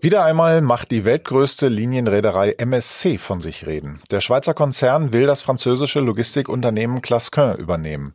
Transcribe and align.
Wieder 0.00 0.24
einmal 0.24 0.60
macht 0.60 0.92
die 0.92 1.04
weltgrößte 1.04 1.66
Linienreederei 1.66 2.52
MSC 2.52 3.18
von 3.18 3.40
sich 3.40 3.66
reden. 3.66 4.00
Der 4.12 4.20
Schweizer 4.20 4.54
Konzern 4.54 5.12
will 5.12 5.26
das 5.26 5.40
französische 5.40 5.98
Logistikunternehmen 5.98 7.02
Clasquin 7.02 7.56
übernehmen. 7.56 8.14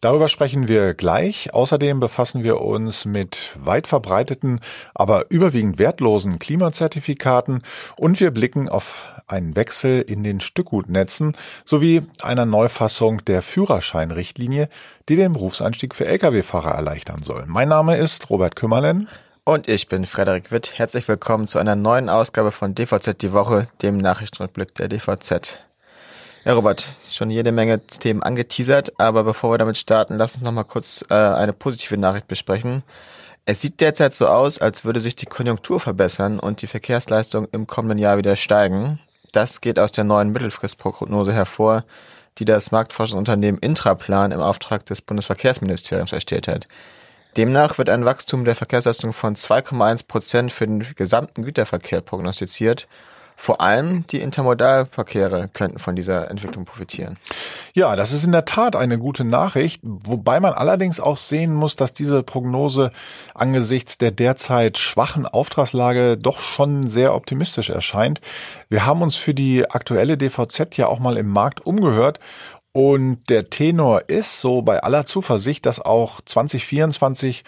Darüber 0.00 0.26
sprechen 0.26 0.66
wir 0.66 0.94
gleich. 0.94 1.54
Außerdem 1.54 2.00
befassen 2.00 2.42
wir 2.42 2.60
uns 2.60 3.04
mit 3.04 3.56
weit 3.60 3.86
verbreiteten, 3.86 4.58
aber 4.92 5.26
überwiegend 5.28 5.78
wertlosen 5.78 6.40
Klimazertifikaten 6.40 7.62
und 7.96 8.18
wir 8.18 8.32
blicken 8.32 8.68
auf 8.68 9.06
einen 9.28 9.54
Wechsel 9.54 10.00
in 10.00 10.24
den 10.24 10.40
Stückgutnetzen 10.40 11.36
sowie 11.64 12.02
einer 12.24 12.44
Neufassung 12.44 13.24
der 13.24 13.42
Führerscheinrichtlinie, 13.42 14.68
die 15.08 15.14
den 15.14 15.34
Berufseinstieg 15.34 15.94
für 15.94 16.06
Lkw-Fahrer 16.06 16.72
erleichtern 16.72 17.22
soll. 17.22 17.44
Mein 17.46 17.68
Name 17.68 17.98
ist 17.98 18.30
Robert 18.30 18.56
Kümmerlen. 18.56 19.08
Und 19.50 19.66
ich 19.66 19.88
bin 19.88 20.06
Frederik 20.06 20.52
Witt. 20.52 20.78
Herzlich 20.78 21.08
willkommen 21.08 21.48
zu 21.48 21.58
einer 21.58 21.74
neuen 21.74 22.08
Ausgabe 22.08 22.52
von 22.52 22.76
DVZ 22.76 23.20
die 23.20 23.32
Woche, 23.32 23.66
dem 23.82 23.98
Nachrichtenrückblick 23.98 24.76
der 24.76 24.86
DVZ. 24.86 25.58
Ja, 26.44 26.52
Robert, 26.52 26.86
schon 27.10 27.30
jede 27.30 27.50
Menge 27.50 27.84
Themen 27.84 28.22
angeteasert, 28.22 28.92
aber 29.00 29.24
bevor 29.24 29.50
wir 29.50 29.58
damit 29.58 29.76
starten, 29.76 30.18
lass 30.18 30.34
uns 30.34 30.44
nochmal 30.44 30.66
kurz 30.66 31.04
äh, 31.10 31.14
eine 31.14 31.52
positive 31.52 31.96
Nachricht 31.96 32.28
besprechen. 32.28 32.84
Es 33.44 33.60
sieht 33.60 33.80
derzeit 33.80 34.14
so 34.14 34.28
aus, 34.28 34.58
als 34.58 34.84
würde 34.84 35.00
sich 35.00 35.16
die 35.16 35.26
Konjunktur 35.26 35.80
verbessern 35.80 36.38
und 36.38 36.62
die 36.62 36.68
Verkehrsleistung 36.68 37.48
im 37.50 37.66
kommenden 37.66 37.98
Jahr 37.98 38.18
wieder 38.18 38.36
steigen. 38.36 39.00
Das 39.32 39.60
geht 39.60 39.80
aus 39.80 39.90
der 39.90 40.04
neuen 40.04 40.30
Mittelfristprognose 40.30 41.32
hervor, 41.32 41.82
die 42.38 42.44
das 42.44 42.70
Marktforschungsunternehmen 42.70 43.60
Intraplan 43.60 44.30
im 44.30 44.42
Auftrag 44.42 44.86
des 44.86 45.02
Bundesverkehrsministeriums 45.02 46.12
erstellt 46.12 46.46
hat. 46.46 46.68
Demnach 47.36 47.78
wird 47.78 47.90
ein 47.90 48.04
Wachstum 48.04 48.44
der 48.44 48.56
Verkehrsleistung 48.56 49.12
von 49.12 49.36
2,1 49.36 50.06
Prozent 50.06 50.52
für 50.52 50.66
den 50.66 50.86
gesamten 50.96 51.44
Güterverkehr 51.44 52.00
prognostiziert. 52.00 52.88
Vor 53.40 53.62
allem 53.62 54.06
die 54.08 54.20
Intermodalverkehre 54.20 55.48
könnten 55.48 55.78
von 55.78 55.96
dieser 55.96 56.30
Entwicklung 56.30 56.66
profitieren. 56.66 57.16
Ja, 57.72 57.96
das 57.96 58.12
ist 58.12 58.24
in 58.24 58.32
der 58.32 58.44
Tat 58.44 58.76
eine 58.76 58.98
gute 58.98 59.24
Nachricht, 59.24 59.80
wobei 59.82 60.40
man 60.40 60.52
allerdings 60.52 61.00
auch 61.00 61.16
sehen 61.16 61.54
muss, 61.54 61.74
dass 61.74 61.94
diese 61.94 62.22
Prognose 62.22 62.90
angesichts 63.34 63.96
der 63.96 64.10
derzeit 64.10 64.76
schwachen 64.76 65.24
Auftragslage 65.24 66.18
doch 66.18 66.38
schon 66.38 66.90
sehr 66.90 67.14
optimistisch 67.14 67.70
erscheint. 67.70 68.20
Wir 68.68 68.84
haben 68.84 69.00
uns 69.00 69.16
für 69.16 69.32
die 69.32 69.70
aktuelle 69.70 70.18
DVZ 70.18 70.76
ja 70.76 70.88
auch 70.88 70.98
mal 70.98 71.16
im 71.16 71.28
Markt 71.28 71.64
umgehört 71.64 72.20
und 72.72 73.28
der 73.28 73.50
Tenor 73.50 74.08
ist 74.08 74.38
so 74.38 74.62
bei 74.62 74.82
aller 74.82 75.04
Zuversicht, 75.04 75.66
dass 75.66 75.80
auch 75.80 76.20
2024 76.24 77.44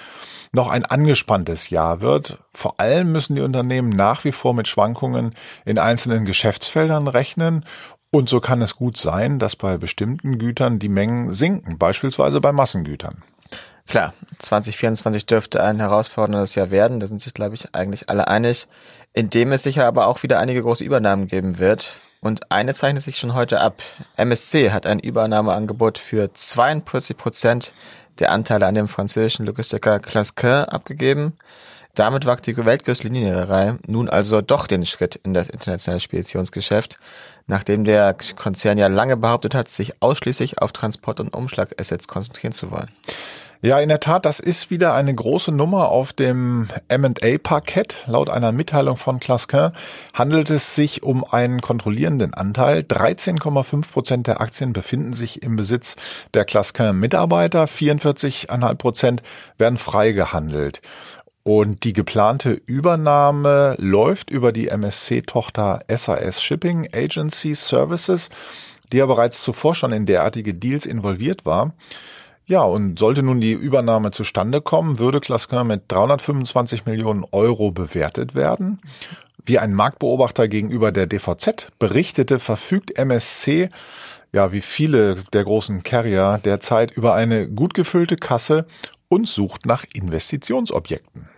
noch 0.53 0.69
ein 0.69 0.85
angespanntes 0.85 1.71
Jahr 1.71 2.01
wird. 2.01 2.39
Vor 2.53 2.81
allem 2.81 3.13
müssen 3.13 3.37
die 3.37 3.43
Unternehmen 3.43 3.91
nach 3.91 4.25
wie 4.25 4.33
vor 4.33 4.53
mit 4.53 4.67
Schwankungen 4.67 5.31
in 5.65 5.79
einzelnen 5.79 6.25
Geschäftsfeldern 6.25 7.07
rechnen. 7.07 7.65
Und 8.11 8.29
so 8.29 8.41
kann 8.41 8.61
es 8.61 8.77
gut 8.77 8.97
sein, 8.97 9.39
dass 9.39 9.57
bei 9.57 9.79
bestimmten 9.79 10.39
Gütern 10.39 10.79
die 10.79 10.91
Mengen 10.91 11.33
sinken, 11.33 11.79
beispielsweise 11.79 12.41
bei 12.41 12.53
Massengütern. 12.53 13.23
Klar, 13.87 14.13
2024 14.41 15.27
dürfte 15.27 15.63
ein 15.63 15.79
herausforderndes 15.79 16.55
Jahr 16.55 16.71
werden, 16.71 17.01
da 17.01 17.07
sind 17.07 17.21
sich, 17.21 17.35
glaube 17.35 17.55
ich, 17.55 17.75
eigentlich 17.75 18.11
alle 18.11 18.29
einig, 18.29 18.69
indem 19.13 19.53
es 19.53 19.63
sicher 19.63 19.87
aber 19.87 20.07
auch 20.09 20.23
wieder 20.23 20.39
einige 20.39 20.63
große 20.63 20.85
Übernahmen 20.85 21.27
geben 21.27 21.59
wird. 21.59 21.99
Und 22.23 22.53
eine 22.53 22.73
zeichnet 22.73 23.03
sich 23.03 23.19
schon 23.19 23.35
heute 23.35 23.61
ab. 23.61 23.83
MSC 24.17 24.71
hat 24.71 24.87
ein 24.87 25.01
Übernahmeangebot 25.01 25.99
für 25.99 26.33
42 26.33 27.17
Prozent 27.17 27.75
der 28.21 28.31
Anteile 28.31 28.67
an 28.67 28.77
dem 28.77 28.87
französischen 28.87 29.45
Logistiker 29.45 29.99
Clasquin 29.99 30.65
abgegeben. 30.67 31.33
Damit 31.97 32.25
wagt 32.25 32.47
die 32.47 32.57
weltgrößte 32.57 33.09
Linienreederei 33.09 33.75
nun 33.89 34.09
also 34.09 34.41
doch 34.41 34.69
den 34.69 34.87
Schritt 34.87 35.17
in 35.17 35.35
das 35.35 35.51
internationale 35.51 35.99
Speditionsgeschäft, 35.99 36.97
nachdem 37.49 37.85
der 37.85 38.17
Konzern 38.37 38.79
ja 38.79 38.87
lange 38.87 39.17
behauptet 39.17 39.57
hat, 39.57 39.69
sich 39.69 40.01
ausschließlich 40.01 40.63
auf 40.63 40.71
Transport- 40.71 41.19
und 41.19 41.35
Umschlagassets 41.35 42.07
konzentrieren 42.07 42.53
zu 42.53 42.71
wollen. 42.71 42.93
Ja, 43.65 43.79
in 43.79 43.89
der 43.89 44.01
Tat, 44.01 44.27
das 44.27 44.41
ist 44.41 44.73
wieder 44.73 44.93
eine 44.93 45.15
große 45.15 45.53
Nummer 45.53 45.91
auf 45.91 46.13
dem 46.13 46.67
M&A-Parkett. 46.89 48.03
Laut 48.09 48.29
einer 48.29 48.51
Mitteilung 48.51 48.97
von 48.97 49.21
Clasquin 49.21 49.71
handelt 50.13 50.51
es 50.51 50.75
sich 50.75 51.05
um 51.05 51.23
einen 51.23 51.61
kontrollierenden 51.61 52.35
Anteil. 52.35 52.81
13,5 52.81 53.93
Prozent 53.93 54.27
der 54.27 54.41
Aktien 54.41 54.73
befinden 54.73 55.13
sich 55.13 55.45
im 55.45 55.55
Besitz 55.55 55.95
der 56.35 56.45
Clasquin-Mitarbeiter. 56.45 57.67
44,5 57.67 58.75
Prozent 58.75 59.23
werden 59.59 59.79
frei 59.79 60.11
gehandelt. 60.11 60.83
Und 61.45 61.85
die 61.85 61.93
geplante 61.93 62.61
Übernahme 62.67 63.77
läuft 63.79 64.31
über 64.31 64.51
die 64.51 64.67
MSC-Tochter 64.71 65.85
SAS 65.89 66.43
Shipping 66.43 66.89
Agency 66.93 67.55
Services, 67.55 68.29
die 68.91 68.97
ja 68.97 69.07
bereits 69.07 69.41
zuvor 69.41 69.77
schon 69.77 69.93
in 69.93 70.05
derartige 70.05 70.53
Deals 70.53 70.85
involviert 70.85 71.47
war. 71.47 71.75
Ja, 72.53 72.65
und 72.65 72.99
sollte 72.99 73.23
nun 73.23 73.41
die 73.41 73.53
Übernahme 73.55 74.11
zustande 74.11 74.61
kommen, 74.61 74.99
würde 74.99 75.21
Clasquin 75.21 75.67
mit 75.67 75.85
325 75.89 76.85
Millionen 76.85 77.25
Euro 77.33 77.71
bewertet 77.71 78.35
werden. 78.35 78.79
Wie 79.47 79.59
ein 79.59 79.73
Marktbeobachter 79.73 80.49
gegenüber 80.49 80.93
der 80.93 81.07
DVZ 81.07 81.69
berichtete, 81.79 82.41
verfügt 82.41 82.99
MSC, 82.99 83.71
ja, 84.35 84.53
wie 84.53 84.61
viele 84.61 85.15
der 85.33 85.45
großen 85.45 85.83
Carrier 85.83 86.41
derzeit 86.45 86.91
über 86.91 87.15
eine 87.15 87.49
gut 87.49 87.73
gefüllte 87.73 88.17
Kasse 88.17 88.67
und 89.09 89.27
sucht 89.27 89.65
nach 89.65 89.87
Investitionsobjekten. 89.91 91.31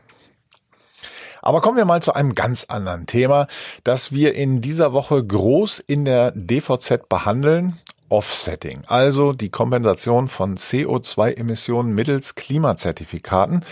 Aber 1.43 1.61
kommen 1.61 1.77
wir 1.77 1.85
mal 1.85 2.03
zu 2.03 2.13
einem 2.13 2.35
ganz 2.35 2.65
anderen 2.65 3.07
Thema, 3.07 3.47
das 3.85 4.11
wir 4.11 4.35
in 4.35 4.63
dieser 4.63 4.93
Woche 4.93 5.25
groß 5.25 5.79
in 5.79 6.07
der 6.07 6.33
DVZ 6.33 7.09
behandeln. 7.09 7.79
Offsetting, 8.15 8.83
also 8.87 9.33
die 9.33 9.51
Kompensation 9.51 10.29
von 10.29 10.57
CO2-Emissionen 10.57 11.93
mittels 11.97 12.37
Klimazertifikaten. 12.37 13.65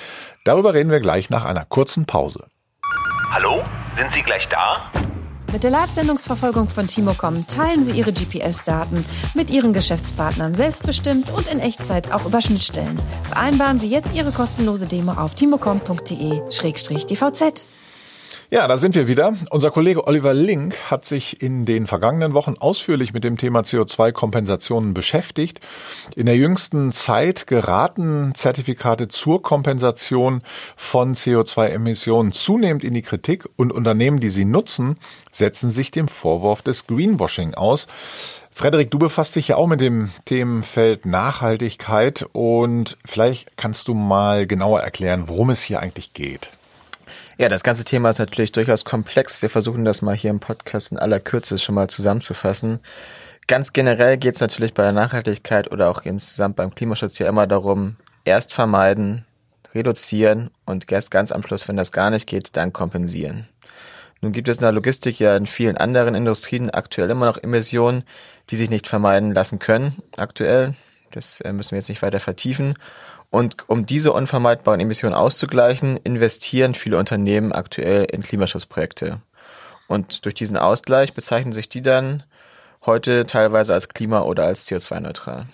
Darüber 0.42 0.74
reden 0.74 0.90
wir 0.90 0.98
gleich 0.98 1.30
nach 1.30 1.44
einer 1.44 1.64
kurzen 1.64 2.06
Pause. 2.06 2.48
Hallo, 3.30 3.62
sind 3.94 4.10
Sie 4.10 4.22
gleich 4.22 4.48
da? 4.48 4.90
Mit 5.52 5.62
der 5.62 5.70
Live-Sendungsverfolgung 5.70 6.70
von 6.70 6.88
Timocom 6.88 7.46
teilen 7.46 7.84
Sie 7.84 7.92
Ihre 7.92 8.12
GPS-Daten 8.12 9.04
mit 9.34 9.50
Ihren 9.50 9.72
Geschäftspartnern 9.72 10.56
selbstbestimmt 10.56 11.30
und 11.30 11.46
in 11.46 11.60
Echtzeit 11.60 12.10
auch 12.10 12.26
über 12.26 12.40
Schnittstellen. 12.40 12.98
Vereinbaren 13.22 13.78
Sie 13.78 13.90
jetzt 13.90 14.12
Ihre 14.12 14.32
kostenlose 14.32 14.88
Demo 14.88 15.12
auf 15.12 15.36
timocom.de-dvz. 15.36 17.66
Ja, 18.54 18.68
da 18.68 18.76
sind 18.76 18.94
wir 18.94 19.08
wieder. 19.08 19.32
Unser 19.48 19.70
Kollege 19.70 20.06
Oliver 20.06 20.34
Link 20.34 20.76
hat 20.90 21.06
sich 21.06 21.40
in 21.40 21.64
den 21.64 21.86
vergangenen 21.86 22.34
Wochen 22.34 22.56
ausführlich 22.60 23.14
mit 23.14 23.24
dem 23.24 23.38
Thema 23.38 23.60
CO2-Kompensationen 23.60 24.92
beschäftigt. 24.92 25.60
In 26.16 26.26
der 26.26 26.36
jüngsten 26.36 26.92
Zeit 26.92 27.46
geraten 27.46 28.34
Zertifikate 28.34 29.08
zur 29.08 29.40
Kompensation 29.40 30.42
von 30.76 31.14
CO2-Emissionen 31.14 32.32
zunehmend 32.32 32.84
in 32.84 32.92
die 32.92 33.00
Kritik 33.00 33.48
und 33.56 33.72
Unternehmen, 33.72 34.20
die 34.20 34.28
sie 34.28 34.44
nutzen, 34.44 34.98
setzen 35.32 35.70
sich 35.70 35.90
dem 35.90 36.06
Vorwurf 36.06 36.60
des 36.60 36.86
Greenwashing 36.86 37.54
aus. 37.54 37.86
Frederik, 38.52 38.90
du 38.90 38.98
befasst 38.98 39.34
dich 39.34 39.48
ja 39.48 39.56
auch 39.56 39.66
mit 39.66 39.80
dem 39.80 40.10
Themenfeld 40.26 41.06
Nachhaltigkeit 41.06 42.26
und 42.32 42.98
vielleicht 43.06 43.56
kannst 43.56 43.88
du 43.88 43.94
mal 43.94 44.46
genauer 44.46 44.82
erklären, 44.82 45.30
worum 45.30 45.48
es 45.48 45.62
hier 45.62 45.80
eigentlich 45.80 46.12
geht. 46.12 46.50
Ja, 47.42 47.48
das 47.48 47.64
ganze 47.64 47.82
Thema 47.82 48.10
ist 48.10 48.20
natürlich 48.20 48.52
durchaus 48.52 48.84
komplex. 48.84 49.42
Wir 49.42 49.50
versuchen 49.50 49.84
das 49.84 50.00
mal 50.00 50.14
hier 50.14 50.30
im 50.30 50.38
Podcast 50.38 50.92
in 50.92 50.98
aller 51.00 51.18
Kürze 51.18 51.58
schon 51.58 51.74
mal 51.74 51.88
zusammenzufassen. 51.88 52.78
Ganz 53.48 53.72
generell 53.72 54.16
geht 54.16 54.36
es 54.36 54.40
natürlich 54.40 54.74
bei 54.74 54.84
der 54.84 54.92
Nachhaltigkeit 54.92 55.72
oder 55.72 55.90
auch 55.90 56.02
insgesamt 56.02 56.54
beim 56.54 56.72
Klimaschutz 56.72 57.18
ja 57.18 57.28
immer 57.28 57.48
darum, 57.48 57.96
erst 58.24 58.54
vermeiden, 58.54 59.26
reduzieren 59.74 60.52
und 60.66 60.92
erst 60.92 61.10
ganz 61.10 61.32
am 61.32 61.42
Schluss, 61.42 61.66
wenn 61.66 61.76
das 61.76 61.90
gar 61.90 62.10
nicht 62.10 62.28
geht, 62.28 62.56
dann 62.56 62.72
kompensieren. 62.72 63.48
Nun 64.20 64.30
gibt 64.30 64.46
es 64.46 64.58
in 64.58 64.62
der 64.62 64.70
Logistik 64.70 65.18
ja 65.18 65.36
in 65.36 65.48
vielen 65.48 65.76
anderen 65.76 66.14
Industrien 66.14 66.70
aktuell 66.70 67.10
immer 67.10 67.26
noch 67.26 67.42
Emissionen, 67.42 68.04
die 68.50 68.56
sich 68.56 68.70
nicht 68.70 68.86
vermeiden 68.86 69.34
lassen 69.34 69.58
können. 69.58 70.00
Aktuell, 70.16 70.76
das 71.10 71.40
äh, 71.40 71.52
müssen 71.52 71.72
wir 71.72 71.78
jetzt 71.78 71.88
nicht 71.88 72.02
weiter 72.02 72.20
vertiefen. 72.20 72.76
Und 73.32 73.66
um 73.66 73.86
diese 73.86 74.12
unvermeidbaren 74.12 74.78
Emissionen 74.78 75.14
auszugleichen, 75.14 75.96
investieren 76.04 76.74
viele 76.74 76.98
Unternehmen 76.98 77.52
aktuell 77.52 78.04
in 78.04 78.22
Klimaschutzprojekte. 78.22 79.22
Und 79.88 80.26
durch 80.26 80.34
diesen 80.34 80.58
Ausgleich 80.58 81.14
bezeichnen 81.14 81.54
sich 81.54 81.70
die 81.70 81.80
dann 81.80 82.24
heute 82.84 83.24
teilweise 83.24 83.72
als 83.72 83.88
klima- 83.88 84.20
oder 84.20 84.44
als 84.44 84.68
CO2-neutral. 84.68 85.46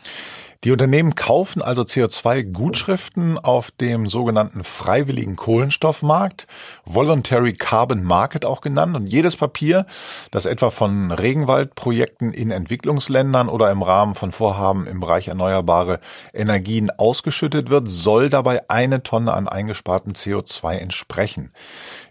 Die 0.65 0.73
Unternehmen 0.73 1.15
kaufen 1.15 1.63
also 1.63 1.83
CO2-Gutschriften 1.83 3.39
auf 3.39 3.71
dem 3.71 4.09
sogenannten 4.09 4.65
freiwilligen 4.65 5.37
Kohlenstoffmarkt, 5.37 6.49
Voluntary 6.85 7.53
Carbon 7.53 8.03
Market 8.03 8.45
auch 8.45 8.61
genannt. 8.61 8.97
Und 8.97 9.07
jedes 9.07 9.37
Papier, 9.37 9.87
das 10.33 10.47
etwa 10.47 10.71
von 10.73 11.13
Regenwaldprojekten 11.13 12.33
in 12.33 12.51
Entwicklungsländern 12.51 13.49
oder 13.49 13.71
im 13.71 13.83
Rahmen 13.83 14.17
von 14.17 14.33
Vorhaben 14.33 14.89
im 14.89 14.99
Bereich 14.99 15.29
erneuerbare 15.29 16.01
Energien 16.35 16.91
ausgeschüttet 16.91 17.71
wird, 17.71 17.89
soll 17.89 18.29
dabei 18.29 18.69
eine 18.69 19.05
Tonne 19.05 19.35
an 19.35 19.47
eingespartem 19.47 20.15
CO2 20.15 20.75
entsprechen. 20.75 21.51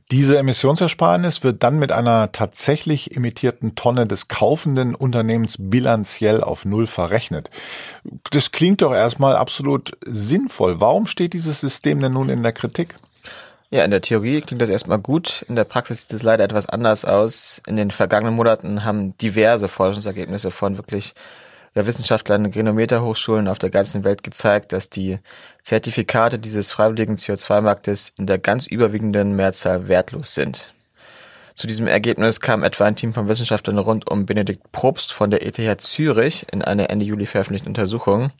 Diese 0.10 0.38
Emissionsersparnis 0.38 1.44
wird 1.44 1.64
dann 1.64 1.80
mit 1.80 1.92
einer 1.92 2.32
tatsächlich 2.32 3.18
emittierten 3.18 3.76
Tonne 3.76 4.08
des 4.08 4.30
kaufenden 4.30 4.96
Unternehmens 4.96 5.58
bilanziell 5.60 6.42
auf 6.42 6.64
Null 6.64 6.88
verrechnet. 6.88 7.50
Das 8.32 8.54
klingt 8.54 8.82
doch 8.82 8.94
erstmal 8.94 9.36
absolut 9.36 9.98
sinnvoll. 10.06 10.80
Warum 10.80 11.08
steht 11.08 11.34
dieses 11.34 11.60
System 11.60 12.00
denn 12.00 12.14
nun 12.14 12.30
in 12.30 12.42
der 12.42 12.54
Kritik? 12.54 12.96
Ja, 13.70 13.84
in 13.84 13.92
der 13.92 14.00
Theorie 14.00 14.40
klingt 14.40 14.62
das 14.62 14.70
erstmal 14.70 15.00
gut. 15.00 15.46
In 15.50 15.58
der 15.58 15.66
Praxis 15.66 16.04
sieht 16.04 16.14
es 16.14 16.24
leider 16.24 16.46
etwas 16.46 16.70
anders 16.70 17.04
aus. 17.04 17.62
In 17.68 17.76
den 17.76 17.92
vergangenen 17.92 18.34
Monaten 18.34 18.86
haben 18.86 19.18
diverse 19.18 19.68
Forschungsergebnisse 19.68 20.52
von 20.52 20.78
wirklich 20.78 21.16
der 21.78 21.86
Wissenschaftler 21.86 22.34
an 22.36 22.48
Renometer-Hochschulen 22.48 23.48
auf 23.48 23.60
der 23.60 23.70
ganzen 23.70 24.04
Welt 24.04 24.24
gezeigt, 24.24 24.74
dass 24.74 24.90
die 24.90 25.20
Zertifikate 25.62 26.40
dieses 26.40 26.72
freiwilligen 26.72 27.18
CO2-Marktes 27.18 28.14
in 28.18 28.26
der 28.26 28.40
ganz 28.40 28.66
überwiegenden 28.66 29.36
Mehrzahl 29.36 29.88
wertlos 29.88 30.34
sind. 30.34 30.74
Zu 31.54 31.68
diesem 31.68 31.86
Ergebnis 31.86 32.40
kam 32.40 32.64
etwa 32.64 32.86
ein 32.86 32.96
Team 32.96 33.14
von 33.14 33.28
Wissenschaftlern 33.28 33.78
rund 33.78 34.10
um 34.10 34.26
Benedikt 34.26 34.72
Probst 34.72 35.14
von 35.14 35.30
der 35.30 35.46
ETH 35.46 35.82
Zürich 35.82 36.48
in 36.52 36.64
einer 36.64 36.90
Ende 36.90 37.06
Juli 37.06 37.28
veröffentlichten 37.28 37.70
Untersuchung. 37.70 38.32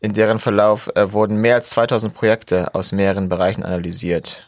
In 0.00 0.12
deren 0.12 0.40
Verlauf 0.40 0.90
äh, 0.96 1.12
wurden 1.12 1.40
mehr 1.40 1.54
als 1.54 1.70
2000 1.70 2.14
Projekte 2.14 2.74
aus 2.74 2.90
mehreren 2.90 3.28
Bereichen 3.28 3.62
analysiert. 3.62 4.44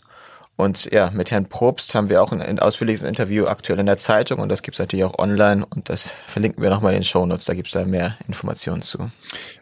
Und 0.59 0.91
ja, 0.93 1.13
mit 1.13 1.31
Herrn 1.31 1.49
Probst 1.49 1.95
haben 1.95 2.09
wir 2.09 2.21
auch 2.21 2.33
ein, 2.33 2.43
ein 2.43 2.59
ausführliches 2.59 3.05
Interview 3.05 3.47
aktuell 3.47 3.79
in 3.79 3.87
der 3.87 3.97
Zeitung 3.97 4.41
und 4.41 4.49
das 4.49 4.63
gibt's 4.63 4.81
natürlich 4.81 5.05
auch 5.05 5.17
online 5.17 5.65
und 5.65 5.89
das 5.89 6.13
verlinken 6.27 6.61
wir 6.61 6.69
nochmal 6.69 6.95
in 6.95 6.99
den 6.99 7.05
Shownotes, 7.05 7.45
da 7.45 7.55
gibt's 7.55 7.71
da 7.71 7.85
mehr 7.85 8.17
Informationen 8.27 8.83
zu. 8.83 9.13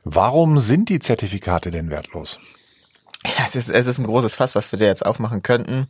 Warum 0.04 0.58
sind 0.58 0.88
die 0.88 0.98
Zertifikate 0.98 1.70
denn 1.70 1.90
wertlos? 1.90 2.40
Ja, 3.26 3.44
es 3.44 3.54
ist, 3.54 3.68
es 3.68 3.86
ist 3.86 3.98
ein 3.98 4.06
großes 4.06 4.34
Fass, 4.36 4.54
was 4.54 4.72
wir 4.72 4.78
da 4.78 4.86
jetzt 4.86 5.04
aufmachen 5.04 5.42
könnten. 5.42 5.88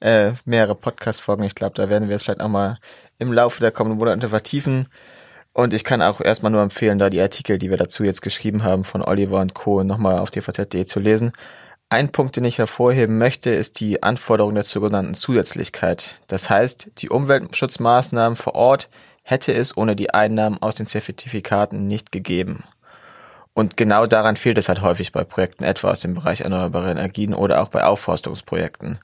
Äh, 0.00 0.32
mehrere 0.46 0.74
Podcast-Folgen, 0.74 1.44
ich 1.44 1.54
glaube, 1.54 1.74
da 1.74 1.90
werden 1.90 2.08
wir 2.08 2.16
es 2.16 2.22
vielleicht 2.22 2.40
auch 2.40 2.48
mal 2.48 2.78
im 3.18 3.34
Laufe 3.34 3.60
der 3.60 3.72
kommenden 3.72 3.98
Monate 3.98 4.30
vertiefen. 4.30 4.88
Und 5.52 5.74
ich 5.74 5.84
kann 5.84 6.00
auch 6.00 6.22
erstmal 6.22 6.52
nur 6.52 6.62
empfehlen, 6.62 6.98
da 6.98 7.10
die 7.10 7.20
Artikel, 7.20 7.58
die 7.58 7.68
wir 7.68 7.76
dazu 7.76 8.04
jetzt 8.04 8.22
geschrieben 8.22 8.64
haben, 8.64 8.84
von 8.84 9.02
Oliver 9.02 9.38
und 9.40 9.52
Co. 9.52 9.84
nochmal 9.84 10.18
auf 10.18 10.30
dvz.de 10.30 10.86
zu 10.86 10.98
lesen. 10.98 11.32
Ein 11.88 12.10
Punkt, 12.10 12.34
den 12.34 12.44
ich 12.44 12.58
hervorheben 12.58 13.16
möchte, 13.16 13.50
ist 13.50 13.78
die 13.78 14.02
Anforderung 14.02 14.56
der 14.56 14.64
sogenannten 14.64 15.14
Zusätzlichkeit. 15.14 16.16
Das 16.26 16.50
heißt, 16.50 16.90
die 16.98 17.10
Umweltschutzmaßnahmen 17.10 18.34
vor 18.34 18.56
Ort 18.56 18.88
hätte 19.22 19.54
es 19.54 19.76
ohne 19.76 19.94
die 19.94 20.12
Einnahmen 20.12 20.60
aus 20.60 20.74
den 20.74 20.88
Zertifikaten 20.88 21.86
nicht 21.86 22.10
gegeben. 22.10 22.64
Und 23.54 23.76
genau 23.76 24.06
daran 24.06 24.36
fehlt 24.36 24.58
es 24.58 24.68
halt 24.68 24.82
häufig 24.82 25.12
bei 25.12 25.22
Projekten, 25.22 25.62
etwa 25.62 25.92
aus 25.92 26.00
dem 26.00 26.14
Bereich 26.14 26.40
erneuerbare 26.40 26.90
Energien 26.90 27.34
oder 27.34 27.62
auch 27.62 27.68
bei 27.68 27.84
Aufforstungsprojekten. 27.84 28.98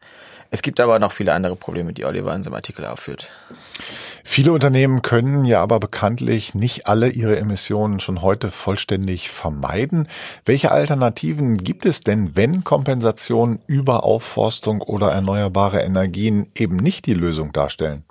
Es 0.51 0.61
gibt 0.61 0.81
aber 0.81 0.99
noch 0.99 1.13
viele 1.13 1.35
andere 1.35 1.55
Probleme, 1.55 1.93
die 1.93 2.05
Oliver 2.05 2.35
in 2.35 2.43
seinem 2.43 2.55
Artikel 2.55 2.85
aufführt. 2.85 3.31
Viele 4.33 4.55
Unternehmen 4.55 5.03
können 5.03 5.45
ja 5.45 5.61
aber 5.61 5.79
bekanntlich 5.79 6.55
nicht 6.55 6.87
alle 6.87 7.11
ihre 7.11 7.37
Emissionen 7.37 8.01
schon 8.01 8.23
heute 8.23 8.51
vollständig 8.51 9.29
vermeiden. 9.29 10.09
Welche 10.47 10.71
Alternativen 10.71 11.59
gibt 11.59 11.85
es 11.85 12.01
denn, 12.01 12.35
wenn 12.35 12.65
Kompensationen 12.65 13.61
über 13.67 14.05
Aufforstung 14.05 14.81
oder 14.81 15.13
erneuerbare 15.13 15.83
Energien 15.83 16.47
eben 16.55 16.77
nicht 16.77 17.05
die 17.05 17.13
Lösung 17.13 17.53
darstellen? 17.53 18.05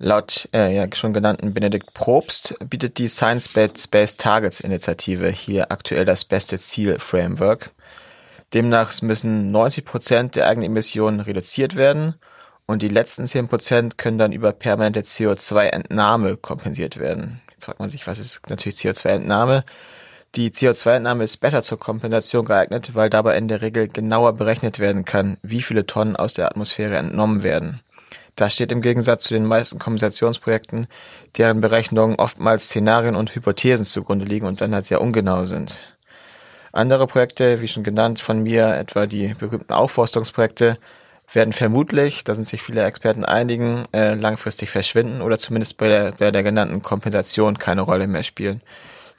Laut 0.00 0.48
äh, 0.52 0.74
ja, 0.74 0.88
schon 0.92 1.12
genannten 1.12 1.54
Benedikt 1.54 1.94
Probst 1.94 2.56
bietet 2.68 2.98
die 2.98 3.06
Science-Based 3.06 4.18
Targets 4.18 4.58
Initiative 4.58 5.28
hier 5.28 5.70
aktuell 5.70 6.04
das 6.04 6.24
beste 6.24 6.58
Ziel-Framework. 6.58 7.70
Demnach 8.54 9.00
müssen 9.02 9.52
90 9.52 9.84
Prozent 9.84 10.34
der 10.34 10.48
eigenen 10.48 10.70
Emissionen 10.70 11.20
reduziert 11.20 11.76
werden 11.76 12.16
und 12.68 12.82
die 12.82 12.88
letzten 12.88 13.26
10 13.26 13.48
Prozent 13.48 13.98
können 13.98 14.18
dann 14.18 14.30
über 14.30 14.52
permanente 14.52 15.00
CO2-Entnahme 15.00 16.36
kompensiert 16.36 16.98
werden. 16.98 17.40
Jetzt 17.52 17.64
fragt 17.64 17.80
man 17.80 17.90
sich, 17.90 18.06
was 18.06 18.18
ist 18.18 18.40
natürlich 18.48 18.76
CO2-Entnahme? 18.76 19.64
Die 20.34 20.50
CO2-Entnahme 20.50 21.24
ist 21.24 21.38
besser 21.38 21.62
zur 21.62 21.78
Kompensation 21.78 22.44
geeignet, 22.44 22.94
weil 22.94 23.08
dabei 23.08 23.38
in 23.38 23.48
der 23.48 23.62
Regel 23.62 23.88
genauer 23.88 24.34
berechnet 24.34 24.78
werden 24.78 25.06
kann, 25.06 25.38
wie 25.42 25.62
viele 25.62 25.86
Tonnen 25.86 26.14
aus 26.14 26.34
der 26.34 26.46
Atmosphäre 26.46 26.96
entnommen 26.96 27.42
werden. 27.42 27.80
Das 28.36 28.52
steht 28.52 28.70
im 28.70 28.82
Gegensatz 28.82 29.24
zu 29.24 29.34
den 29.34 29.46
meisten 29.46 29.78
Kompensationsprojekten, 29.78 30.86
deren 31.38 31.62
Berechnungen 31.62 32.16
oftmals 32.16 32.66
Szenarien 32.66 33.16
und 33.16 33.34
Hypothesen 33.34 33.86
zugrunde 33.86 34.26
liegen 34.26 34.46
und 34.46 34.60
dann 34.60 34.74
halt 34.74 34.84
sehr 34.84 35.00
ungenau 35.00 35.46
sind. 35.46 35.96
Andere 36.70 37.06
Projekte, 37.06 37.62
wie 37.62 37.68
schon 37.68 37.82
genannt 37.82 38.20
von 38.20 38.42
mir, 38.42 38.74
etwa 38.74 39.06
die 39.06 39.32
berühmten 39.32 39.72
Aufforstungsprojekte, 39.72 40.78
werden 41.32 41.52
vermutlich, 41.52 42.24
da 42.24 42.34
sind 42.34 42.46
sich 42.46 42.62
viele 42.62 42.84
Experten 42.84 43.24
einigen, 43.24 43.84
äh, 43.92 44.14
langfristig 44.14 44.70
verschwinden 44.70 45.22
oder 45.22 45.38
zumindest 45.38 45.76
bei 45.76 45.88
der, 45.88 46.12
bei 46.12 46.30
der 46.30 46.42
genannten 46.42 46.82
Kompensation 46.82 47.58
keine 47.58 47.82
Rolle 47.82 48.06
mehr 48.06 48.22
spielen. 48.22 48.62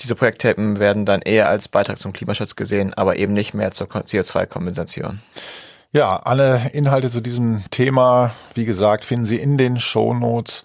Diese 0.02 0.16
Projekte 0.16 0.56
werden 0.58 1.06
dann 1.06 1.22
eher 1.22 1.50
als 1.50 1.68
Beitrag 1.68 2.00
zum 2.00 2.14
Klimaschutz 2.14 2.56
gesehen, 2.56 2.94
aber 2.94 3.18
eben 3.18 3.34
nicht 3.34 3.54
mehr 3.54 3.72
zur 3.72 3.88
CO2-Kompensation. 3.88 5.22
Ja, 5.92 6.18
alle 6.18 6.70
Inhalte 6.72 7.10
zu 7.10 7.20
diesem 7.20 7.64
Thema, 7.72 8.32
wie 8.54 8.66
gesagt, 8.66 9.04
finden 9.06 9.26
Sie 9.26 9.38
in 9.38 9.58
den 9.58 9.80
Show 9.80 10.14
Notes. 10.14 10.64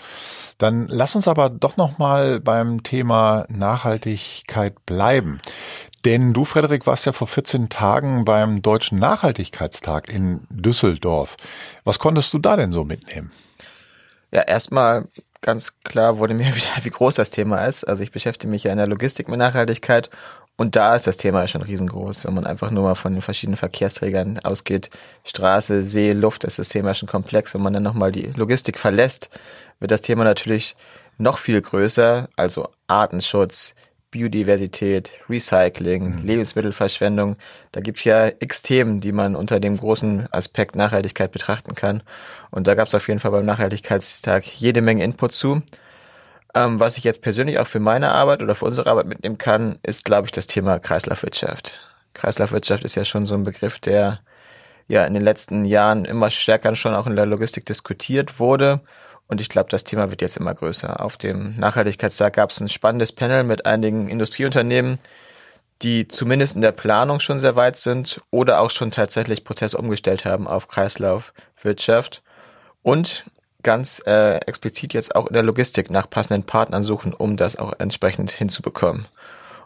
Dann 0.58 0.86
lass 0.88 1.16
uns 1.16 1.26
aber 1.26 1.50
doch 1.50 1.76
noch 1.76 1.98
mal 1.98 2.40
beim 2.40 2.82
Thema 2.82 3.44
Nachhaltigkeit 3.48 4.86
bleiben. 4.86 5.40
Denn 6.04 6.34
du, 6.34 6.44
Frederik, 6.44 6.86
warst 6.86 7.06
ja 7.06 7.12
vor 7.12 7.28
14 7.28 7.70
Tagen 7.70 8.24
beim 8.24 8.60
Deutschen 8.60 8.98
Nachhaltigkeitstag 8.98 10.08
in 10.08 10.46
Düsseldorf. 10.50 11.36
Was 11.84 11.98
konntest 11.98 12.32
du 12.34 12.38
da 12.38 12.56
denn 12.56 12.72
so 12.72 12.84
mitnehmen? 12.84 13.32
Ja, 14.30 14.42
erstmal 14.42 15.08
ganz 15.40 15.74
klar 15.82 16.18
wurde 16.18 16.34
mir 16.34 16.46
wieder, 16.54 16.82
wie 16.82 16.90
groß 16.90 17.14
das 17.14 17.30
Thema 17.30 17.64
ist. 17.64 17.84
Also 17.84 18.02
ich 18.02 18.12
beschäftige 18.12 18.50
mich 18.50 18.64
ja 18.64 18.72
in 18.72 18.78
der 18.78 18.86
Logistik 18.86 19.28
mit 19.28 19.38
Nachhaltigkeit 19.38 20.10
und 20.56 20.76
da 20.76 20.94
ist 20.94 21.06
das 21.06 21.16
Thema 21.16 21.48
schon 21.48 21.62
riesengroß. 21.62 22.24
Wenn 22.24 22.34
man 22.34 22.46
einfach 22.46 22.70
nur 22.70 22.84
mal 22.84 22.94
von 22.94 23.12
den 23.12 23.22
verschiedenen 23.22 23.56
Verkehrsträgern 23.56 24.38
ausgeht, 24.40 24.90
Straße, 25.24 25.84
See, 25.84 26.12
Luft, 26.12 26.44
ist 26.44 26.58
das 26.58 26.68
Thema 26.68 26.94
schon 26.94 27.08
komplex. 27.08 27.54
Wenn 27.54 27.62
man 27.62 27.72
dann 27.72 27.82
nochmal 27.82 28.12
die 28.12 28.30
Logistik 28.36 28.78
verlässt, 28.78 29.30
wird 29.80 29.90
das 29.90 30.02
Thema 30.02 30.22
natürlich 30.22 30.76
noch 31.18 31.38
viel 31.38 31.60
größer. 31.60 32.28
Also 32.36 32.68
Artenschutz, 32.86 33.74
Biodiversität, 34.14 35.12
Recycling, 35.28 36.20
mhm. 36.20 36.24
Lebensmittelverschwendung. 36.24 37.36
Da 37.72 37.80
gibt's 37.80 38.04
ja 38.04 38.30
x 38.38 38.62
Themen, 38.62 39.00
die 39.00 39.10
man 39.10 39.34
unter 39.34 39.58
dem 39.58 39.76
großen 39.76 40.28
Aspekt 40.30 40.76
Nachhaltigkeit 40.76 41.32
betrachten 41.32 41.74
kann. 41.74 42.00
Und 42.52 42.68
da 42.68 42.76
gab's 42.76 42.94
auf 42.94 43.08
jeden 43.08 43.18
Fall 43.18 43.32
beim 43.32 43.44
Nachhaltigkeitstag 43.44 44.46
jede 44.46 44.82
Menge 44.82 45.02
Input 45.02 45.32
zu. 45.34 45.62
Ähm, 46.54 46.78
was 46.78 46.96
ich 46.96 47.02
jetzt 47.02 47.22
persönlich 47.22 47.58
auch 47.58 47.66
für 47.66 47.80
meine 47.80 48.12
Arbeit 48.12 48.40
oder 48.40 48.54
für 48.54 48.66
unsere 48.66 48.88
Arbeit 48.88 49.06
mitnehmen 49.06 49.36
kann, 49.36 49.80
ist, 49.82 50.04
glaube 50.04 50.28
ich, 50.28 50.30
das 50.30 50.46
Thema 50.46 50.78
Kreislaufwirtschaft. 50.78 51.80
Kreislaufwirtschaft 52.14 52.84
ist 52.84 52.94
ja 52.94 53.04
schon 53.04 53.26
so 53.26 53.34
ein 53.34 53.42
Begriff, 53.42 53.80
der 53.80 54.20
ja 54.86 55.04
in 55.06 55.14
den 55.14 55.24
letzten 55.24 55.64
Jahren 55.64 56.04
immer 56.04 56.30
stärker 56.30 56.76
schon 56.76 56.94
auch 56.94 57.08
in 57.08 57.16
der 57.16 57.26
Logistik 57.26 57.66
diskutiert 57.66 58.38
wurde 58.38 58.80
und 59.28 59.40
ich 59.40 59.48
glaube, 59.48 59.70
das 59.70 59.84
Thema 59.84 60.10
wird 60.10 60.20
jetzt 60.20 60.36
immer 60.36 60.54
größer. 60.54 61.00
Auf 61.00 61.16
dem 61.16 61.56
Nachhaltigkeitstag 61.58 62.34
gab 62.34 62.50
es 62.50 62.60
ein 62.60 62.68
spannendes 62.68 63.12
Panel 63.12 63.44
mit 63.44 63.66
einigen 63.66 64.08
Industrieunternehmen, 64.08 64.98
die 65.82 66.06
zumindest 66.08 66.54
in 66.54 66.60
der 66.60 66.72
Planung 66.72 67.20
schon 67.20 67.38
sehr 67.38 67.56
weit 67.56 67.78
sind 67.78 68.20
oder 68.30 68.60
auch 68.60 68.70
schon 68.70 68.90
tatsächlich 68.90 69.44
Prozesse 69.44 69.78
umgestellt 69.78 70.24
haben 70.24 70.46
auf 70.46 70.68
Kreislaufwirtschaft 70.68 72.22
und 72.82 73.24
ganz 73.62 74.02
äh, 74.06 74.36
explizit 74.46 74.92
jetzt 74.92 75.16
auch 75.16 75.26
in 75.26 75.32
der 75.32 75.42
Logistik 75.42 75.90
nach 75.90 76.08
passenden 76.08 76.44
Partnern 76.44 76.84
suchen, 76.84 77.14
um 77.14 77.36
das 77.36 77.56
auch 77.56 77.72
entsprechend 77.78 78.30
hinzubekommen. 78.30 79.06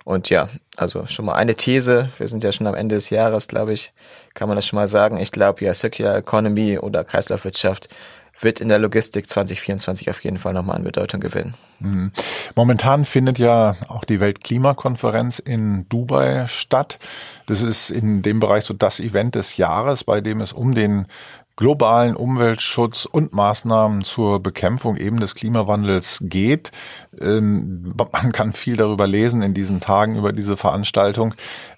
Und 0.04 0.30
ja, 0.30 0.48
also 0.76 1.06
schon 1.06 1.26
mal 1.26 1.34
eine 1.34 1.54
These, 1.54 2.08
wir 2.16 2.28
sind 2.28 2.42
ja 2.42 2.52
schon 2.52 2.66
am 2.66 2.74
Ende 2.74 2.94
des 2.94 3.10
Jahres, 3.10 3.46
glaube 3.46 3.74
ich, 3.74 3.92
kann 4.32 4.48
man 4.48 4.56
das 4.56 4.66
schon 4.66 4.78
mal 4.78 4.88
sagen. 4.88 5.18
Ich 5.18 5.32
glaube 5.32 5.62
ja, 5.62 5.74
Circular 5.74 6.16
Economy 6.16 6.78
oder 6.78 7.04
Kreislaufwirtschaft 7.04 7.90
wird 8.40 8.60
in 8.60 8.68
der 8.68 8.78
Logistik 8.78 9.28
2024 9.28 10.10
auf 10.10 10.22
jeden 10.22 10.38
Fall 10.38 10.52
nochmal 10.52 10.76
an 10.76 10.84
Bedeutung 10.84 11.20
gewinnen. 11.20 11.54
Mhm. 11.80 12.12
Momentan 12.54 13.04
findet 13.04 13.38
ja 13.38 13.76
auch 13.88 14.04
die 14.04 14.20
Weltklimakonferenz 14.20 15.38
in 15.38 15.88
Dubai 15.88 16.46
statt. 16.48 16.98
Das 17.46 17.62
ist 17.62 17.90
in 17.90 18.22
dem 18.22 18.40
Bereich 18.40 18.64
so 18.64 18.74
das 18.74 19.00
Event 19.00 19.34
des 19.34 19.56
Jahres, 19.56 20.04
bei 20.04 20.20
dem 20.20 20.40
es 20.40 20.52
um 20.52 20.74
den 20.74 21.06
globalen 21.58 22.14
Umweltschutz 22.14 23.04
und 23.04 23.32
Maßnahmen 23.32 24.04
zur 24.04 24.40
Bekämpfung 24.40 24.96
eben 24.96 25.18
des 25.18 25.34
Klimawandels 25.34 26.18
geht. 26.22 26.70
Ähm, 27.20 27.94
man 28.12 28.30
kann 28.30 28.52
viel 28.52 28.76
darüber 28.76 29.08
lesen 29.08 29.42
in 29.42 29.54
diesen 29.54 29.80
Tagen 29.80 30.14
über 30.14 30.32
diese 30.32 30.56
Veranstaltung. 30.56 31.34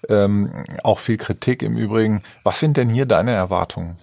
Ähm, 0.07 0.65
auch 0.83 0.99
viel 0.99 1.17
Kritik 1.17 1.63
im 1.63 1.77
Übrigen. 1.77 2.21
Was 2.43 2.59
sind 2.59 2.77
denn 2.77 2.89
hier 2.89 3.07
deine 3.07 3.31
Erwartungen? 3.31 3.97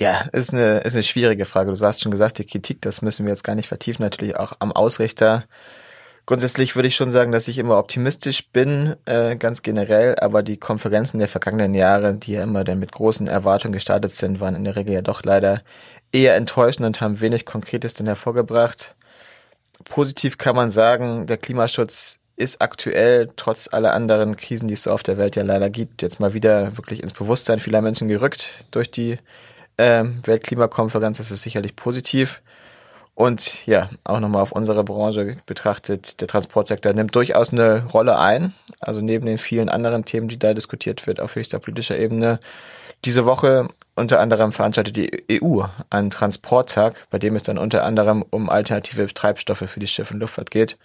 Ja, 0.00 0.22
ist 0.32 0.54
eine, 0.54 0.78
ist 0.78 0.94
eine 0.94 1.02
schwierige 1.02 1.44
Frage. 1.44 1.70
Du 1.70 1.78
hast 1.84 2.00
schon 2.00 2.10
gesagt, 2.10 2.38
die 2.38 2.46
Kritik, 2.46 2.80
das 2.80 3.02
müssen 3.02 3.26
wir 3.26 3.32
jetzt 3.32 3.44
gar 3.44 3.54
nicht 3.54 3.68
vertiefen, 3.68 4.02
natürlich 4.02 4.34
auch 4.34 4.54
am 4.58 4.72
Ausrichter. 4.72 5.44
Grundsätzlich 6.24 6.74
würde 6.74 6.88
ich 6.88 6.96
schon 6.96 7.10
sagen, 7.10 7.32
dass 7.32 7.48
ich 7.48 7.58
immer 7.58 7.76
optimistisch 7.76 8.48
bin, 8.48 8.96
äh, 9.04 9.36
ganz 9.36 9.60
generell, 9.60 10.14
aber 10.18 10.42
die 10.42 10.56
Konferenzen 10.56 11.18
der 11.18 11.28
vergangenen 11.28 11.74
Jahre, 11.74 12.14
die 12.14 12.32
ja 12.32 12.42
immer 12.44 12.64
dann 12.64 12.78
mit 12.78 12.92
großen 12.92 13.28
Erwartungen 13.28 13.74
gestartet 13.74 14.14
sind, 14.14 14.40
waren 14.40 14.54
in 14.54 14.64
der 14.64 14.74
Regel 14.74 14.94
ja 14.94 15.02
doch 15.02 15.22
leider 15.22 15.60
eher 16.12 16.34
enttäuschend 16.34 16.86
und 16.86 17.02
haben 17.02 17.20
wenig 17.20 17.44
Konkretes 17.44 17.92
dann 17.92 18.06
hervorgebracht. 18.06 18.94
Positiv 19.84 20.38
kann 20.38 20.56
man 20.56 20.70
sagen, 20.70 21.26
der 21.26 21.36
Klimaschutz 21.36 22.20
ist 22.36 22.62
aktuell 22.62 23.28
trotz 23.36 23.68
aller 23.70 23.92
anderen 23.92 24.36
Krisen, 24.36 24.66
die 24.66 24.74
es 24.74 24.84
so 24.84 24.92
auf 24.92 25.02
der 25.02 25.18
Welt 25.18 25.36
ja 25.36 25.42
leider 25.42 25.68
gibt, 25.68 26.00
jetzt 26.00 26.20
mal 26.20 26.32
wieder 26.32 26.74
wirklich 26.78 27.02
ins 27.02 27.12
Bewusstsein 27.12 27.60
vieler 27.60 27.82
Menschen 27.82 28.08
gerückt 28.08 28.54
durch 28.70 28.90
die 28.90 29.18
äh, 29.80 30.04
Weltklimakonferenz. 30.24 31.18
Das 31.18 31.30
ist 31.30 31.42
sicherlich 31.42 31.74
positiv. 31.74 32.42
Und 33.14 33.66
ja, 33.66 33.90
auch 34.04 34.20
nochmal 34.20 34.42
auf 34.42 34.52
unsere 34.52 34.82
Branche 34.84 35.36
betrachtet, 35.46 36.20
der 36.20 36.28
Transportsektor 36.28 36.92
nimmt 36.92 37.14
durchaus 37.14 37.52
eine 37.52 37.84
Rolle 37.86 38.18
ein. 38.18 38.54
Also 38.80 39.00
neben 39.00 39.26
den 39.26 39.38
vielen 39.38 39.68
anderen 39.68 40.04
Themen, 40.04 40.28
die 40.28 40.38
da 40.38 40.54
diskutiert 40.54 41.06
wird 41.06 41.20
auf 41.20 41.34
höchster 41.34 41.58
politischer 41.58 41.98
Ebene. 41.98 42.38
Diese 43.04 43.24
Woche 43.26 43.68
unter 43.94 44.20
anderem 44.20 44.52
veranstaltet 44.52 44.96
die 44.96 45.42
EU 45.42 45.64
einen 45.90 46.10
Transporttag, 46.10 47.06
bei 47.10 47.18
dem 47.18 47.36
es 47.36 47.42
dann 47.42 47.58
unter 47.58 47.84
anderem 47.84 48.24
um 48.30 48.48
alternative 48.48 49.06
Treibstoffe 49.06 49.64
für 49.66 49.80
die 49.80 49.86
Schiff- 49.86 50.10
und 50.10 50.20
Luftfahrt 50.20 50.50
geht. 50.50 50.78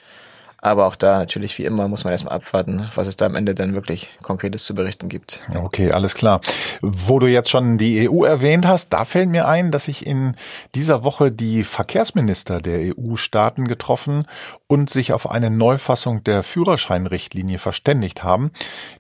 Aber 0.66 0.88
auch 0.88 0.96
da 0.96 1.20
natürlich 1.20 1.60
wie 1.60 1.64
immer 1.64 1.88
muss 1.88 2.06
man 2.06 2.12
erstmal 2.12 2.34
abwarten, 2.34 2.90
was 2.96 3.06
es 3.06 3.16
da 3.16 3.28
am 3.28 3.36
Ende 3.36 3.54
dann 3.54 3.76
wirklich 3.76 4.10
Konkretes 4.24 4.66
zu 4.66 4.74
berichten 4.74 5.10
gibt. 5.10 5.46
Okay, 5.56 5.92
alles 5.92 6.16
klar. 6.16 6.42
Wo 6.82 7.20
du 7.20 7.28
jetzt 7.28 7.52
schon 7.52 7.78
die 7.78 8.10
EU 8.10 8.24
erwähnt 8.24 8.66
hast, 8.66 8.90
da 8.90 9.06
fällt 9.06 9.30
mir 9.30 9.48
ein, 9.48 9.70
dass 9.70 9.84
sich 9.84 10.08
in 10.08 10.36
dieser 10.74 11.04
Woche 11.04 11.32
die 11.32 11.64
Verkehrsminister 11.64 12.62
der 12.62 12.96
EU-Staaten 12.98 13.68
getroffen 13.68 14.26
und 14.66 14.90
sich 14.90 15.14
auf 15.14 15.30
eine 15.30 15.52
Neufassung 15.52 16.24
der 16.24 16.42
Führerscheinrichtlinie 16.42 17.60
verständigt 17.60 18.24
haben. 18.24 18.50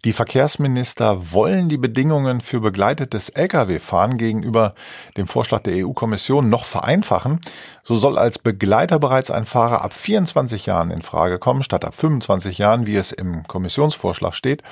Die 0.04 0.14
Verkehrsminister 0.14 1.34
wollen 1.34 1.68
die 1.68 1.78
Bedingungen 1.78 2.42
für 2.42 2.60
begleitetes 2.60 3.30
Lkw-Fahren 3.30 4.20
gegenüber 4.20 4.76
dem 5.18 5.26
Vorschlag 5.26 5.62
der 5.62 5.84
EU-Kommission 5.84 6.48
noch 6.48 6.66
vereinfachen. 6.66 7.42
So 7.84 7.96
soll 7.96 8.20
als 8.20 8.38
Begleiter 8.38 9.00
bereits 9.00 9.32
ein 9.32 9.48
Fahrer 9.48 9.84
ab 9.84 9.94
24 9.94 10.68
Jahren 10.68 10.92
in 10.92 11.02
Frage 11.02 11.40
kommen, 11.40 11.55
statt 11.64 11.86
ab 11.86 11.96
25 11.96 12.58
Jahren, 12.58 12.86
wie 12.86 12.96
es 12.96 13.12
im 13.12 13.44
Kommissionsvorschlag 13.48 14.36
steht. 14.36 14.64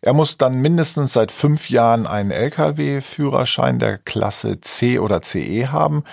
Er 0.00 0.12
muss 0.12 0.38
dann 0.38 0.60
mindestens 0.60 1.12
seit 1.12 1.32
fünf 1.32 1.70
Jahren 1.70 2.06
einen 2.06 2.30
Lkw-Führerschein 2.30 3.80
der 3.80 3.98
Klasse 3.98 4.60
C 4.60 5.00
oder 5.00 5.22
CE 5.22 5.72
haben, 5.72 6.04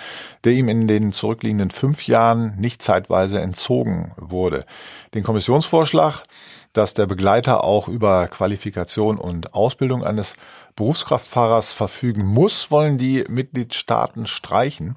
der 0.42 0.54
ihm 0.54 0.68
in 0.68 0.88
den 0.88 1.12
zurückliegenden 1.12 1.70
fünf 1.70 2.06
Jahren 2.08 2.56
nicht 2.56 2.82
zeitweise 2.82 3.40
entzogen 3.40 4.12
wurde. 4.16 4.66
Den 5.14 5.22
Kommissionsvorschlag, 5.22 6.24
dass 6.72 6.94
der 6.94 7.06
Begleiter 7.06 7.62
auch 7.62 7.86
über 7.86 8.26
Qualifikation 8.26 9.18
und 9.18 9.54
Ausbildung 9.54 10.04
eines 10.04 10.34
Berufskraftfahrers 10.74 11.72
verfügen 11.72 12.26
muss, 12.26 12.70
wollen 12.70 12.98
die 12.98 13.24
Mitgliedstaaten 13.28 14.26
streichen. 14.26 14.96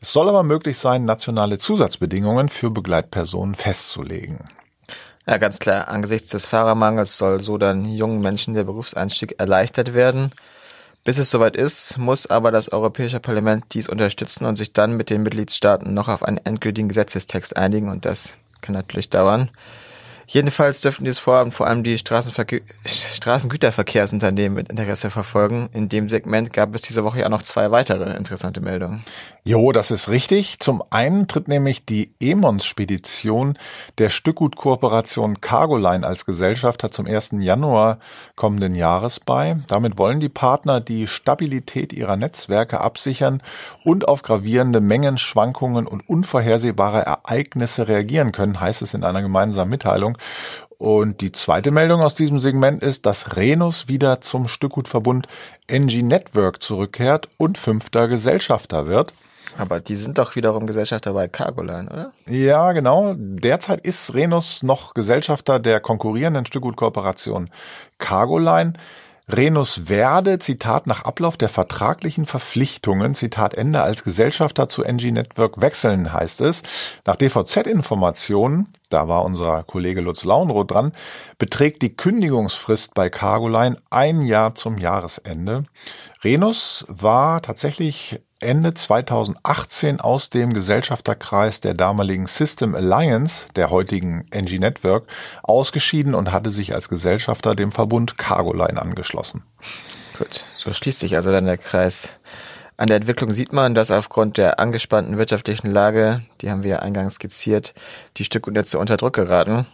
Es 0.00 0.12
soll 0.12 0.28
aber 0.28 0.44
möglich 0.44 0.78
sein, 0.78 1.04
nationale 1.04 1.58
Zusatzbedingungen 1.58 2.48
für 2.48 2.70
Begleitpersonen 2.70 3.56
festzulegen. 3.56 4.48
Ja, 5.28 5.36
ganz 5.36 5.58
klar. 5.58 5.88
Angesichts 5.88 6.30
des 6.30 6.46
Fahrermangels 6.46 7.18
soll 7.18 7.42
so 7.42 7.58
dann 7.58 7.84
jungen 7.84 8.22
Menschen 8.22 8.54
der 8.54 8.64
Berufseinstieg 8.64 9.38
erleichtert 9.38 9.92
werden. 9.92 10.32
Bis 11.04 11.18
es 11.18 11.30
soweit 11.30 11.54
ist, 11.54 11.98
muss 11.98 12.24
aber 12.26 12.50
das 12.50 12.72
Europäische 12.72 13.20
Parlament 13.20 13.66
dies 13.74 13.90
unterstützen 13.90 14.46
und 14.46 14.56
sich 14.56 14.72
dann 14.72 14.96
mit 14.96 15.10
den 15.10 15.22
Mitgliedstaaten 15.22 15.92
noch 15.92 16.08
auf 16.08 16.22
einen 16.22 16.38
endgültigen 16.38 16.88
Gesetzestext 16.88 17.58
einigen 17.58 17.90
und 17.90 18.06
das 18.06 18.38
kann 18.62 18.74
natürlich 18.74 19.10
dauern. 19.10 19.50
Jedenfalls 20.30 20.82
dürften 20.82 21.04
dieses 21.04 21.18
Vorhaben 21.18 21.52
vor 21.52 21.66
allem 21.66 21.82
die 21.82 21.96
Straßengüterverkehrsunternehmen 21.96 24.56
mit 24.56 24.68
Interesse 24.68 25.08
verfolgen. 25.08 25.70
In 25.72 25.88
dem 25.88 26.10
Segment 26.10 26.52
gab 26.52 26.74
es 26.74 26.82
diese 26.82 27.02
Woche 27.02 27.20
ja 27.20 27.30
noch 27.30 27.40
zwei 27.40 27.70
weitere 27.70 28.14
interessante 28.14 28.60
Meldungen. 28.60 29.02
Jo, 29.42 29.72
das 29.72 29.90
ist 29.90 30.10
richtig. 30.10 30.60
Zum 30.60 30.82
einen 30.90 31.28
tritt 31.28 31.48
nämlich 31.48 31.86
die 31.86 32.12
Emons-Spedition 32.20 33.56
der 33.96 34.10
Stückgutkooperation 34.10 35.40
Cargoline 35.40 36.06
als 36.06 36.26
Gesellschafter 36.26 36.90
zum 36.90 37.06
1. 37.06 37.36
Januar 37.38 37.98
kommenden 38.36 38.74
Jahres 38.74 39.20
bei. 39.20 39.56
Damit 39.68 39.96
wollen 39.96 40.20
die 40.20 40.28
Partner 40.28 40.82
die 40.82 41.06
Stabilität 41.06 41.94
ihrer 41.94 42.16
Netzwerke 42.16 42.82
absichern 42.82 43.42
und 43.82 44.06
auf 44.06 44.20
gravierende 44.20 44.82
Mengenschwankungen 44.82 45.86
und 45.86 46.06
unvorhersehbare 46.06 47.06
Ereignisse 47.06 47.88
reagieren 47.88 48.32
können, 48.32 48.60
heißt 48.60 48.82
es 48.82 48.92
in 48.92 49.02
einer 49.02 49.22
gemeinsamen 49.22 49.70
Mitteilung. 49.70 50.17
Und 50.78 51.20
die 51.20 51.32
zweite 51.32 51.70
Meldung 51.70 52.02
aus 52.02 52.14
diesem 52.14 52.38
Segment 52.38 52.82
ist, 52.82 53.04
dass 53.04 53.36
Renus 53.36 53.88
wieder 53.88 54.20
zum 54.20 54.46
Stückgutverbund 54.46 55.26
NG 55.66 56.02
Network 56.02 56.62
zurückkehrt 56.62 57.28
und 57.36 57.58
fünfter 57.58 58.06
Gesellschafter 58.06 58.86
wird. 58.86 59.12
Aber 59.56 59.80
die 59.80 59.96
sind 59.96 60.18
doch 60.18 60.36
wiederum 60.36 60.66
Gesellschafter 60.66 61.12
bei 61.12 61.26
Cargoline, 61.26 61.88
oder? 61.90 62.12
Ja, 62.26 62.72
genau. 62.72 63.14
Derzeit 63.16 63.80
ist 63.80 64.14
Renus 64.14 64.62
noch 64.62 64.94
Gesellschafter 64.94 65.58
der 65.58 65.80
konkurrierenden 65.80 66.46
Stückgutkooperation 66.46 67.50
Cargoline. 67.98 68.74
Renus 69.30 69.88
werde, 69.88 70.38
Zitat, 70.38 70.86
nach 70.86 71.04
Ablauf 71.04 71.36
der 71.36 71.50
vertraglichen 71.50 72.26
Verpflichtungen, 72.26 73.14
Zitat 73.14 73.54
Ende, 73.54 73.82
als 73.82 74.02
Gesellschafter 74.02 74.68
zu 74.68 74.82
NG 74.82 75.12
Network 75.12 75.60
wechseln, 75.60 76.12
heißt 76.12 76.40
es. 76.40 76.62
Nach 77.04 77.16
DVZ-Informationen, 77.16 78.72
da 78.88 79.06
war 79.06 79.24
unser 79.24 79.64
Kollege 79.64 80.00
Lutz 80.00 80.24
Launroth 80.24 80.70
dran, 80.70 80.92
beträgt 81.36 81.82
die 81.82 81.94
Kündigungsfrist 81.94 82.94
bei 82.94 83.10
Cargoline 83.10 83.76
ein 83.90 84.22
Jahr 84.22 84.54
zum 84.54 84.78
Jahresende. 84.78 85.64
Renus 86.24 86.86
war 86.88 87.42
tatsächlich 87.42 88.20
Ende 88.40 88.72
2018 88.72 90.00
aus 90.00 90.30
dem 90.30 90.52
Gesellschafterkreis 90.52 91.60
der 91.60 91.74
damaligen 91.74 92.28
System 92.28 92.76
Alliance, 92.76 93.46
der 93.56 93.70
heutigen 93.70 94.28
NG 94.30 94.60
Network, 94.60 95.08
ausgeschieden 95.42 96.14
und 96.14 96.30
hatte 96.30 96.52
sich 96.52 96.72
als 96.72 96.88
Gesellschafter 96.88 97.56
dem 97.56 97.72
Verbund 97.72 98.16
Cargoline 98.16 98.80
angeschlossen. 98.80 99.42
Gut, 100.16 100.44
so 100.56 100.72
schließt 100.72 101.00
sich 101.00 101.16
also 101.16 101.32
dann 101.32 101.46
der 101.46 101.58
Kreis. 101.58 102.16
An 102.76 102.86
der 102.86 102.98
Entwicklung 102.98 103.32
sieht 103.32 103.52
man, 103.52 103.74
dass 103.74 103.90
aufgrund 103.90 104.36
der 104.36 104.60
angespannten 104.60 105.18
wirtschaftlichen 105.18 105.68
Lage, 105.68 106.22
die 106.40 106.48
haben 106.48 106.62
wir 106.62 106.70
ja 106.70 106.78
eingangs 106.78 107.14
skizziert, 107.14 107.74
die 108.18 108.24
Stücknetze 108.24 108.78
unter 108.78 108.96
Druck 108.96 109.14
geraten. 109.14 109.66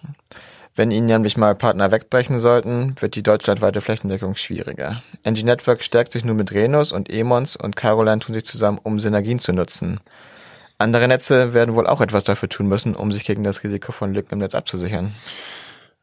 Wenn 0.76 0.90
ihnen 0.90 1.06
nämlich 1.06 1.36
mal 1.36 1.54
Partner 1.54 1.92
wegbrechen 1.92 2.40
sollten, 2.40 2.96
wird 2.98 3.14
die 3.14 3.22
deutschlandweite 3.22 3.80
Flächendeckung 3.80 4.34
schwieriger. 4.34 5.02
NG 5.22 5.44
Network 5.44 5.84
stärkt 5.84 6.12
sich 6.12 6.24
nun 6.24 6.36
mit 6.36 6.50
Renus 6.50 6.90
und 6.90 7.10
Emons 7.10 7.54
und 7.54 7.76
Caroline 7.76 8.18
tun 8.18 8.34
sich 8.34 8.44
zusammen, 8.44 8.80
um 8.82 8.98
Synergien 8.98 9.38
zu 9.38 9.52
nutzen. 9.52 10.00
Andere 10.76 11.06
Netze 11.06 11.54
werden 11.54 11.76
wohl 11.76 11.86
auch 11.86 12.00
etwas 12.00 12.24
dafür 12.24 12.48
tun 12.48 12.66
müssen, 12.66 12.96
um 12.96 13.12
sich 13.12 13.24
gegen 13.24 13.44
das 13.44 13.62
Risiko 13.62 13.92
von 13.92 14.12
Lücken 14.12 14.32
im 14.32 14.38
Netz 14.40 14.56
abzusichern. 14.56 15.14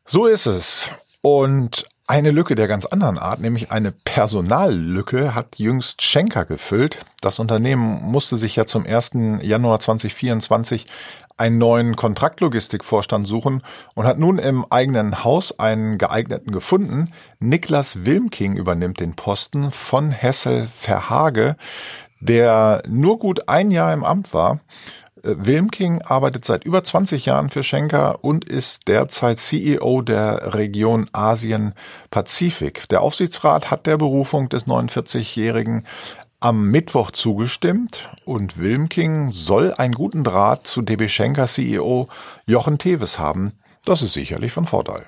So 0.06 0.26
ist 0.26 0.46
es. 0.46 0.90
Und 1.22 1.84
eine 2.08 2.32
Lücke 2.32 2.56
der 2.56 2.68
ganz 2.68 2.86
anderen 2.86 3.18
Art, 3.18 3.40
nämlich 3.40 3.72
eine 3.72 3.92
Personallücke, 3.92 5.36
hat 5.36 5.60
jüngst 5.60 6.02
Schenker 6.02 6.46
gefüllt. 6.46 7.00
Das 7.22 7.40
Unternehmen 7.40 8.02
musste 8.02 8.38
sich 8.38 8.56
ja 8.56 8.66
zum 8.66 8.86
1. 8.86 9.12
Januar 9.42 9.80
2024 9.80 10.88
einen 11.42 11.58
neuen 11.58 11.96
Kontraktlogistikvorstand 11.96 13.26
suchen 13.26 13.64
und 13.96 14.06
hat 14.06 14.20
nun 14.20 14.38
im 14.38 14.64
eigenen 14.70 15.24
Haus 15.24 15.58
einen 15.58 15.98
geeigneten 15.98 16.52
gefunden. 16.52 17.10
Niklas 17.40 18.06
Wilmking 18.06 18.58
übernimmt 18.58 19.00
den 19.00 19.16
Posten 19.16 19.72
von 19.72 20.12
Hessel 20.12 20.68
Verhage, 20.78 21.56
der 22.20 22.84
nur 22.88 23.18
gut 23.18 23.50
ein 23.50 23.72
Jahr 23.72 23.92
im 23.92 24.04
Amt 24.04 24.36
war. 24.36 24.60
Äh, 25.24 25.34
Wilmking 25.38 26.04
arbeitet 26.04 26.46
seit 26.46 26.64
über 26.64 26.84
20 26.84 27.26
Jahren 27.26 27.50
für 27.50 27.64
Schenker 27.64 28.24
und 28.24 28.46
ist 28.46 28.88
derzeit 28.88 29.40
CEO 29.40 30.04
der 30.04 30.54
Region 30.54 31.08
Asien-Pazifik. 31.12 32.88
Der 32.90 33.02
Aufsichtsrat 33.02 33.72
hat 33.72 33.88
der 33.88 33.98
Berufung 33.98 34.48
des 34.50 34.68
49-Jährigen 34.68 35.88
am 36.42 36.70
Mittwoch 36.70 37.12
zugestimmt 37.12 38.10
und 38.26 38.58
Wilmking 38.58 39.32
soll 39.32 39.76
einen 39.76 39.94
guten 39.94 40.24
Draht 40.24 40.66
zu 40.66 40.82
DB 40.82 41.08
Schenker 41.08 41.46
CEO 41.46 42.08
Jochen 42.48 42.80
Teves 42.80 43.20
haben. 43.20 43.54
Das 43.86 44.02
ist 44.02 44.14
sicherlich 44.14 44.52
von 44.52 44.66
Vorteil. 44.66 45.06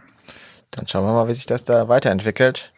Dann 0.69 0.85
schauen 0.87 1.05
wir 1.05 1.13
mal, 1.13 1.27
wie 1.27 1.33
sich 1.33 1.47
das 1.47 1.63
da 1.63 1.89
weiterentwickelt. 1.89 2.71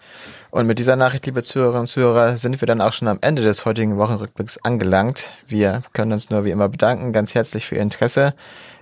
Und 0.51 0.67
mit 0.67 0.79
dieser 0.79 0.95
Nachricht, 0.95 1.25
liebe 1.25 1.43
Zuhörerinnen 1.43 1.81
und 1.81 1.87
Zuhörer, 1.87 2.37
sind 2.37 2.61
wir 2.61 2.65
dann 2.65 2.79
auch 2.79 2.93
schon 2.93 3.09
am 3.09 3.17
Ende 3.19 3.41
des 3.41 3.65
heutigen 3.65 3.97
Wochenrückblicks 3.97 4.57
angelangt. 4.59 5.33
Wir 5.45 5.83
können 5.91 6.13
uns 6.13 6.29
nur 6.29 6.45
wie 6.45 6.51
immer 6.51 6.69
bedanken, 6.69 7.11
ganz 7.11 7.35
herzlich 7.35 7.65
für 7.65 7.75
Ihr 7.75 7.81
Interesse. 7.81 8.35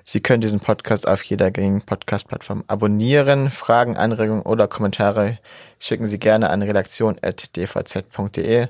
Sie 0.04 0.22
können 0.22 0.42
diesen 0.42 0.60
Podcast 0.60 1.08
auf 1.08 1.24
jeder 1.24 1.50
gängigen 1.50 1.82
Podcast-Plattform 1.82 2.64
abonnieren. 2.68 3.50
Fragen, 3.50 3.98
Anregungen 3.98 4.44
oder 4.44 4.68
Kommentare 4.68 5.40
schicken 5.80 6.06
Sie 6.06 6.20
gerne 6.20 6.52
an 6.52 6.62
redaktion.dvz.de. 6.62 8.68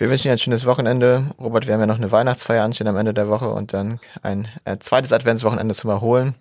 Wir 0.00 0.08
wünschen 0.08 0.28
Ihnen 0.28 0.36
ein 0.36 0.38
schönes 0.38 0.64
Wochenende. 0.64 1.26
Robert, 1.38 1.66
wir 1.66 1.74
haben 1.74 1.80
ja 1.80 1.86
noch 1.86 1.98
eine 1.98 2.10
Weihnachtsfeier 2.10 2.64
anstehen 2.64 2.88
am 2.88 2.96
Ende 2.96 3.12
der 3.12 3.28
Woche 3.28 3.50
und 3.50 3.74
dann 3.74 4.00
ein 4.22 4.48
äh, 4.64 4.78
zweites 4.78 5.12
Adventswochenende 5.12 5.74
zum 5.74 5.90
Erholen. 5.90 6.34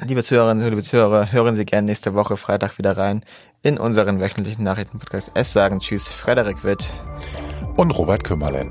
Liebe 0.00 0.24
Zuhörerinnen, 0.24 0.70
liebe 0.70 0.82
Zuhörer, 0.82 1.30
hören 1.30 1.54
Sie 1.54 1.66
gerne 1.66 1.86
nächste 1.86 2.14
Woche 2.14 2.36
Freitag 2.36 2.76
wieder 2.78 2.96
rein 2.96 3.24
in 3.62 3.78
unseren 3.78 4.20
wöchentlichen 4.20 4.64
Nachrichtenpodcast. 4.64 5.30
Es 5.34 5.52
sagen 5.52 5.78
Tschüss, 5.78 6.08
Frederik 6.08 6.64
Witt 6.64 6.88
und 7.76 7.92
Robert 7.92 8.24
Kümmerlen. 8.24 8.70